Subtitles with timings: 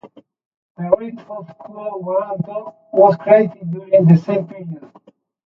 [0.77, 4.81] The writ of "quo warranto" was created during this same period.